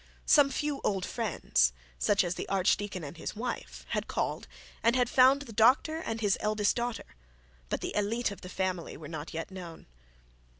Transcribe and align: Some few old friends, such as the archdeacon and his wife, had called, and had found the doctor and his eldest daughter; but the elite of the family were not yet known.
Some 0.25 0.49
few 0.49 0.81
old 0.83 1.05
friends, 1.05 1.73
such 1.99 2.23
as 2.23 2.33
the 2.33 2.49
archdeacon 2.49 3.03
and 3.03 3.17
his 3.17 3.35
wife, 3.35 3.85
had 3.89 4.07
called, 4.07 4.47
and 4.81 4.95
had 4.95 5.11
found 5.11 5.43
the 5.43 5.53
doctor 5.53 5.97
and 5.99 6.21
his 6.21 6.39
eldest 6.41 6.75
daughter; 6.75 7.15
but 7.69 7.81
the 7.81 7.95
elite 7.95 8.31
of 8.31 8.41
the 8.41 8.49
family 8.49 8.97
were 8.97 9.07
not 9.07 9.31
yet 9.31 9.51
known. 9.51 9.85